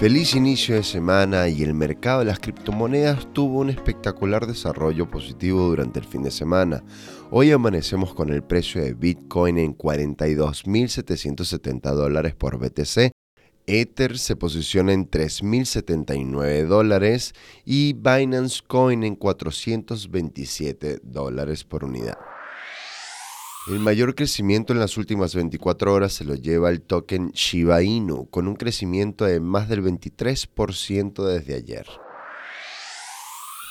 [0.00, 5.66] Feliz inicio de semana y el mercado de las criptomonedas tuvo un espectacular desarrollo positivo
[5.66, 6.84] durante el fin de semana.
[7.32, 13.10] Hoy amanecemos con el precio de Bitcoin en 42.770 dólares por BTC.
[13.66, 17.34] Ether se posiciona en 3.079 dólares
[17.64, 22.18] y Binance Coin en 427 dólares por unidad.
[23.68, 28.26] El mayor crecimiento en las últimas 24 horas se lo lleva el token Shiba Inu,
[28.30, 31.86] con un crecimiento de más del 23% desde ayer.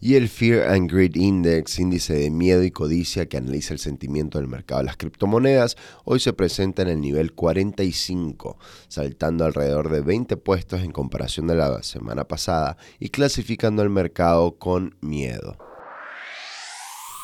[0.00, 4.38] Y el Fear and Greed Index, índice de miedo y codicia que analiza el sentimiento
[4.38, 10.02] del mercado de las criptomonedas, hoy se presenta en el nivel 45, saltando alrededor de
[10.02, 15.69] 20 puestos en comparación de la semana pasada y clasificando al mercado con miedo.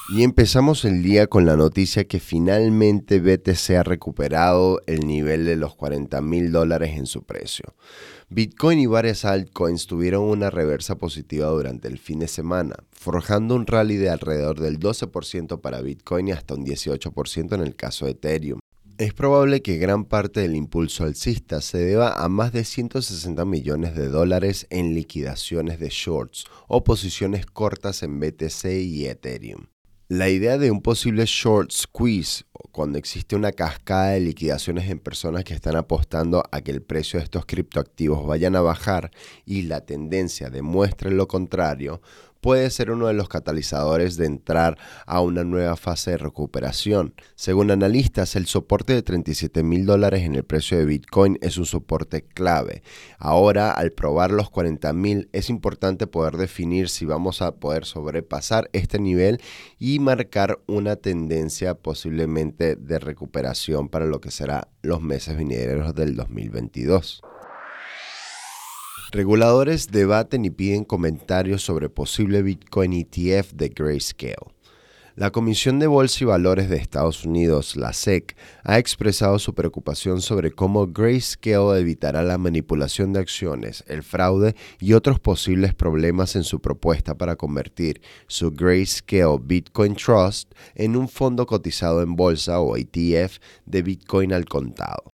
[0.08, 5.56] Y empezamos el día con la noticia que finalmente BTC ha recuperado el nivel de
[5.56, 7.74] los 40 mil dólares en su precio.
[8.28, 13.66] Bitcoin y varias altcoins tuvieron una reversa positiva durante el fin de semana, forjando un
[13.66, 18.12] rally de alrededor del 12% para Bitcoin y hasta un 18% en el caso de
[18.12, 18.60] Ethereum.
[18.98, 23.96] Es probable que gran parte del impulso alcista se deba a más de 160 millones
[23.96, 29.66] de dólares en liquidaciones de shorts o posiciones cortas en BTC y Ethereum.
[30.08, 35.42] La idea de un posible short squeeze, cuando existe una cascada de liquidaciones en personas
[35.42, 39.10] que están apostando a que el precio de estos criptoactivos vayan a bajar
[39.44, 42.02] y la tendencia demuestre lo contrario,
[42.40, 47.14] puede ser uno de los catalizadores de entrar a una nueva fase de recuperación.
[47.34, 51.66] Según analistas, el soporte de 37 mil dólares en el precio de Bitcoin es un
[51.66, 52.82] soporte clave.
[53.18, 58.68] Ahora, al probar los 40 mil, es importante poder definir si vamos a poder sobrepasar
[58.72, 59.40] este nivel
[59.78, 66.16] y marcar una tendencia posiblemente de recuperación para lo que será los meses venideros del
[66.16, 67.22] 2022.
[69.12, 74.34] Reguladores debaten y piden comentarios sobre posible Bitcoin ETF de Grayscale.
[75.14, 80.20] La Comisión de Bolsa y Valores de Estados Unidos, la SEC, ha expresado su preocupación
[80.20, 86.42] sobre cómo Grayscale evitará la manipulación de acciones, el fraude y otros posibles problemas en
[86.42, 92.76] su propuesta para convertir su Grayscale Bitcoin Trust en un fondo cotizado en bolsa o
[92.76, 95.15] ETF de Bitcoin al contado.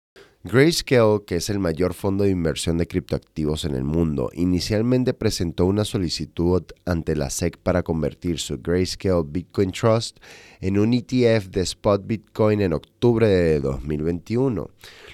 [0.47, 5.66] Grayscale, que es el mayor fondo de inversión de criptoactivos en el mundo, inicialmente presentó
[5.66, 10.19] una solicitud ante la SEC para convertir su Grayscale Bitcoin Trust
[10.62, 14.69] en un ETF de spot Bitcoin en octubre de 2021.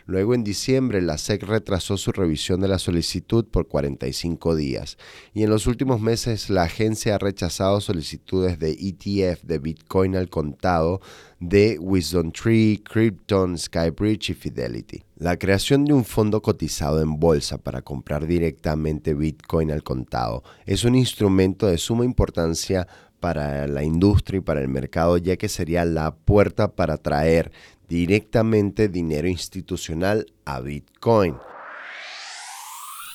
[0.06, 4.98] Luego en diciembre la SEC retrasó su revisión de la solicitud por 45 días
[5.34, 10.30] y en los últimos meses la agencia ha rechazado solicitudes de ETF de Bitcoin al
[10.30, 11.00] contado
[11.40, 15.04] de Wisdom Tree, Krypton, Skybridge y Fidelity.
[15.18, 20.84] La creación de un fondo cotizado en bolsa para comprar directamente Bitcoin al contado es
[20.84, 22.88] un instrumento de suma importancia
[23.24, 27.54] para la industria y para el mercado, ya que sería la puerta para traer
[27.88, 31.38] directamente dinero institucional a Bitcoin.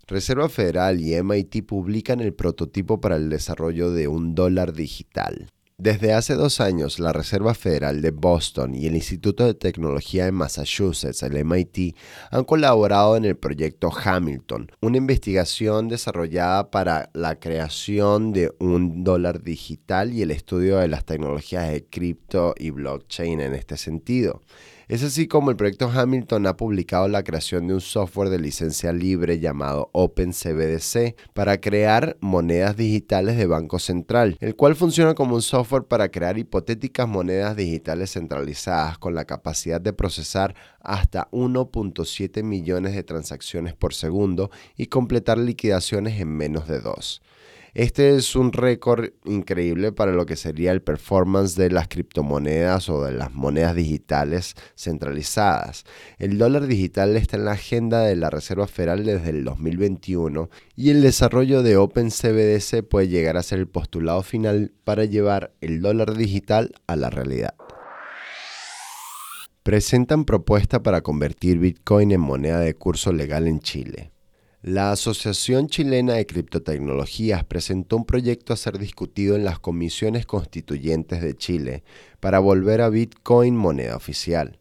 [0.06, 5.50] Reserva Federal y MIT publican el prototipo para el desarrollo de un dólar digital.
[5.80, 10.32] Desde hace dos años, la Reserva Federal de Boston y el Instituto de Tecnología de
[10.32, 11.94] Massachusetts, el MIT,
[12.32, 19.44] han colaborado en el proyecto Hamilton, una investigación desarrollada para la creación de un dólar
[19.44, 24.42] digital y el estudio de las tecnologías de cripto y blockchain en este sentido.
[24.88, 28.90] Es así como el proyecto Hamilton ha publicado la creación de un software de licencia
[28.90, 35.42] libre llamado OpenCBDC para crear monedas digitales de Banco Central, el cual funciona como un
[35.42, 42.94] software para crear hipotéticas monedas digitales centralizadas con la capacidad de procesar hasta 1.7 millones
[42.94, 47.20] de transacciones por segundo y completar liquidaciones en menos de dos.
[47.74, 53.04] Este es un récord increíble para lo que sería el performance de las criptomonedas o
[53.04, 55.84] de las monedas digitales centralizadas.
[56.18, 60.90] El dólar digital está en la agenda de la Reserva Federal desde el 2021 y
[60.90, 66.16] el desarrollo de OpenCBDC puede llegar a ser el postulado final para llevar el dólar
[66.16, 67.54] digital a la realidad
[69.68, 74.12] presentan propuesta para convertir Bitcoin en moneda de curso legal en Chile.
[74.62, 81.22] La Asociación Chilena de Criptotecnologías presentó un proyecto a ser discutido en las comisiones constituyentes
[81.22, 81.84] de Chile
[82.18, 84.58] para volver a Bitcoin moneda oficial.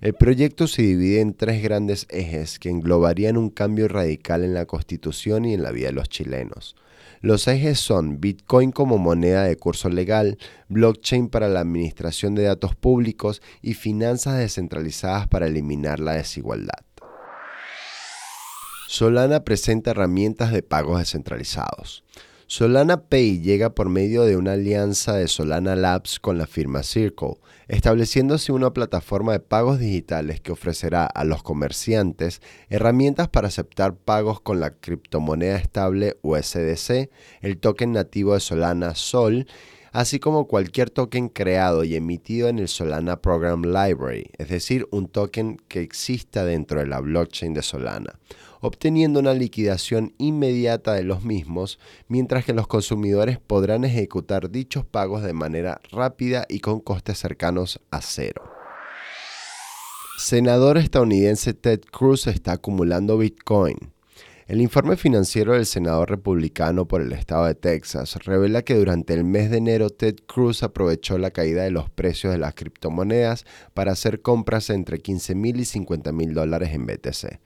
[0.00, 4.66] El proyecto se divide en tres grandes ejes que englobarían un cambio radical en la
[4.66, 6.76] constitución y en la vida de los chilenos.
[7.20, 10.38] Los ejes son Bitcoin como moneda de curso legal,
[10.68, 16.84] blockchain para la administración de datos públicos y finanzas descentralizadas para eliminar la desigualdad.
[18.92, 22.02] Solana presenta herramientas de pagos descentralizados.
[22.48, 27.36] Solana Pay llega por medio de una alianza de Solana Labs con la firma Circle,
[27.68, 34.40] estableciéndose una plataforma de pagos digitales que ofrecerá a los comerciantes herramientas para aceptar pagos
[34.40, 37.10] con la criptomoneda estable USDC,
[37.42, 39.46] el token nativo de Solana Sol,
[39.92, 45.08] así como cualquier token creado y emitido en el Solana Program Library, es decir, un
[45.08, 48.18] token que exista dentro de la blockchain de Solana
[48.60, 51.78] obteniendo una liquidación inmediata de los mismos,
[52.08, 57.80] mientras que los consumidores podrán ejecutar dichos pagos de manera rápida y con costes cercanos
[57.90, 58.42] a cero.
[60.18, 63.92] Senador estadounidense Ted Cruz está acumulando Bitcoin.
[64.50, 69.22] El informe financiero del senador republicano por el estado de Texas revela que durante el
[69.22, 73.44] mes de enero Ted Cruz aprovechó la caída de los precios de las criptomonedas
[73.74, 77.38] para hacer compras entre 15 mil y 50 mil dólares en BTC.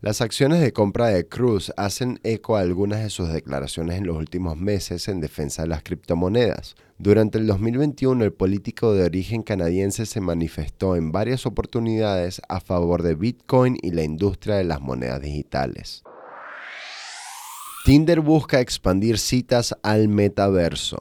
[0.00, 4.16] Las acciones de compra de Cruz hacen eco a algunas de sus declaraciones en los
[4.16, 6.76] últimos meses en defensa de las criptomonedas.
[6.98, 13.02] Durante el 2021, el político de origen canadiense se manifestó en varias oportunidades a favor
[13.02, 16.04] de Bitcoin y la industria de las monedas digitales.
[17.84, 20.96] Tinder busca expandir citas al metaverso.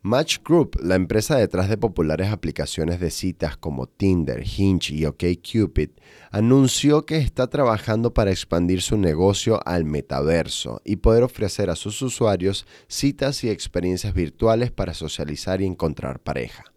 [0.00, 5.90] Match Group, la empresa detrás de populares aplicaciones de citas como Tinder, Hinge y OkCupid,
[6.30, 12.00] anunció que está trabajando para expandir su negocio al metaverso y poder ofrecer a sus
[12.00, 16.71] usuarios citas y experiencias virtuales para socializar y encontrar pareja.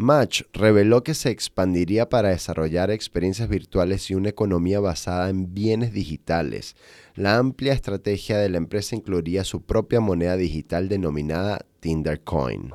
[0.00, 5.92] Match reveló que se expandiría para desarrollar experiencias virtuales y una economía basada en bienes
[5.92, 6.74] digitales.
[7.14, 12.72] La amplia estrategia de la empresa incluiría su propia moneda digital denominada Tinder Coin.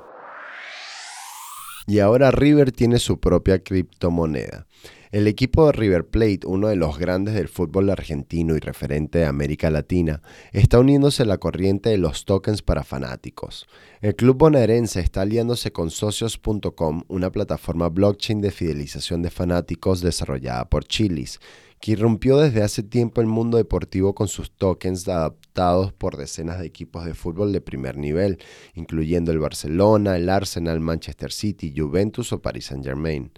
[1.88, 4.66] Y ahora River tiene su propia criptomoneda.
[5.12, 9.26] El equipo de River Plate, uno de los grandes del fútbol argentino y referente de
[9.26, 10.22] América Latina,
[10.52, 13.66] está uniéndose a la corriente de los tokens para fanáticos.
[14.02, 20.70] El club bonaerense está aliándose con socios.com, una plataforma blockchain de fidelización de fanáticos desarrollada
[20.70, 21.40] por Chilis,
[21.86, 26.66] que irrumpió desde hace tiempo el mundo deportivo con sus tokens adaptados por decenas de
[26.66, 28.40] equipos de fútbol de primer nivel,
[28.74, 33.32] incluyendo el Barcelona, el Arsenal, Manchester City, Juventus o Paris Saint-Germain.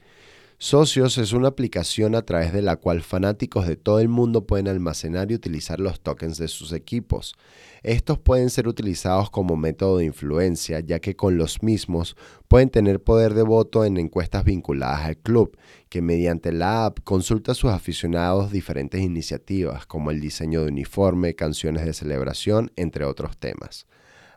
[0.60, 4.68] Socios es una aplicación a través de la cual fanáticos de todo el mundo pueden
[4.68, 7.36] almacenar y utilizar los tokens de sus equipos.
[7.84, 12.18] Estos pueden ser utilizados como método de influencia, ya que con los mismos
[12.48, 15.56] pueden tener poder de voto en encuestas vinculadas al club,
[15.90, 21.36] que mediante la app consulta a sus aficionados diferentes iniciativas, como el diseño de uniforme,
[21.36, 23.86] canciones de celebración, entre otros temas.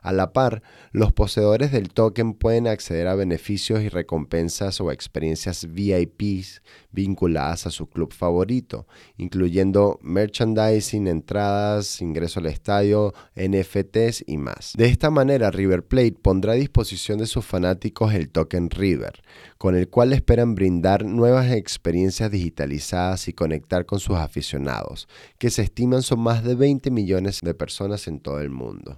[0.01, 5.71] A la par, los poseedores del token pueden acceder a beneficios y recompensas o experiencias
[5.71, 8.87] VIPs vinculadas a su club favorito,
[9.17, 14.73] incluyendo merchandising, entradas, ingreso al estadio, NFTs y más.
[14.75, 19.21] De esta manera, River Plate pondrá a disposición de sus fanáticos el token River,
[19.59, 25.61] con el cual esperan brindar nuevas experiencias digitalizadas y conectar con sus aficionados, que se
[25.61, 28.97] estiman son más de 20 millones de personas en todo el mundo.